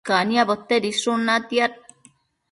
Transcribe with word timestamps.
caniabo 0.07 0.53
tedishun 0.69 1.21
natiad 1.27 1.73